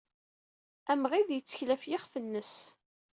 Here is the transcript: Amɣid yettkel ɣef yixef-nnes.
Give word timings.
Amɣid 0.91 1.29
yettkel 1.31 1.69
ɣef 1.73 1.83
yixef-nnes. 1.85 2.53